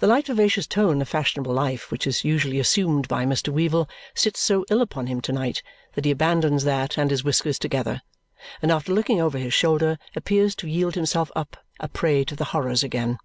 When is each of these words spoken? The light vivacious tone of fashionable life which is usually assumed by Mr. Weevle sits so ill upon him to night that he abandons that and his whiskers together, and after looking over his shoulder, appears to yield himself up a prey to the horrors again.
The 0.00 0.06
light 0.06 0.26
vivacious 0.26 0.66
tone 0.66 1.00
of 1.00 1.08
fashionable 1.08 1.54
life 1.54 1.90
which 1.90 2.06
is 2.06 2.22
usually 2.22 2.58
assumed 2.60 3.08
by 3.08 3.24
Mr. 3.24 3.48
Weevle 3.50 3.88
sits 4.14 4.40
so 4.40 4.66
ill 4.68 4.82
upon 4.82 5.06
him 5.06 5.22
to 5.22 5.32
night 5.32 5.62
that 5.94 6.04
he 6.04 6.10
abandons 6.10 6.64
that 6.64 6.98
and 6.98 7.10
his 7.10 7.24
whiskers 7.24 7.58
together, 7.58 8.02
and 8.60 8.70
after 8.70 8.92
looking 8.92 9.22
over 9.22 9.38
his 9.38 9.54
shoulder, 9.54 9.96
appears 10.14 10.54
to 10.56 10.68
yield 10.68 10.96
himself 10.96 11.32
up 11.34 11.56
a 11.80 11.88
prey 11.88 12.24
to 12.24 12.36
the 12.36 12.44
horrors 12.52 12.82
again. 12.84 13.16